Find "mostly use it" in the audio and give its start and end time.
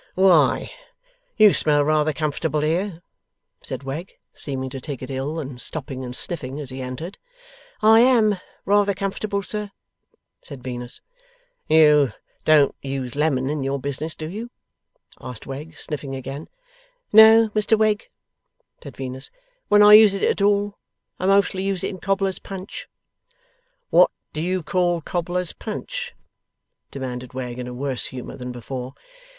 21.27-21.89